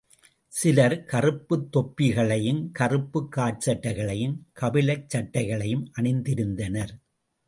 [0.47, 6.93] சிலர் கறுப்புத் தொப்பிகளையும் கறுப்புக் காற்சட்டைகளையும், கபிலச்சட்டைகளையும் அணிந்திருந்தனர்.